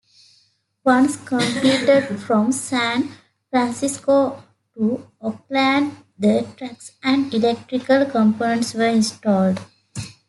Once 0.83 1.15
completed 1.15 2.07
from 2.19 2.51
San 2.51 3.11
Francisco 3.51 4.43
to 4.73 5.07
Oakland, 5.21 5.95
the 6.17 6.47
tracks 6.57 6.93
and 7.03 7.31
electrical 7.31 8.03
components 8.07 8.73
were 8.73 8.87
installed. 8.89 9.59